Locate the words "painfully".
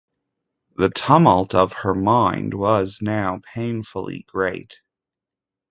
3.53-4.25